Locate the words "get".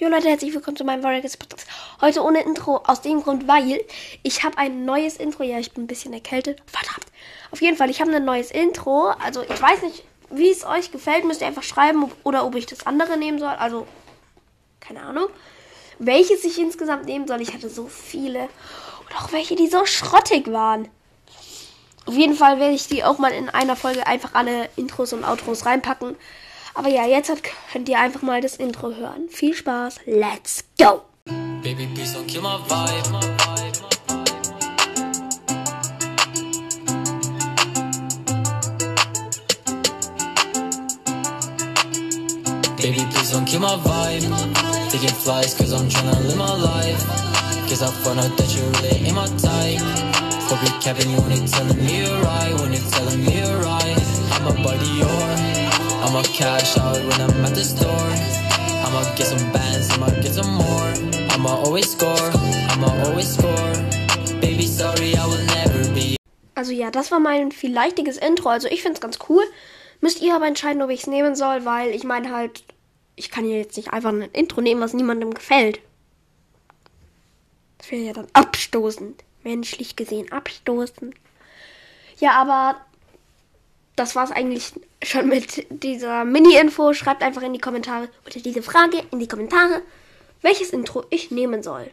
59.14-59.26, 60.22-60.32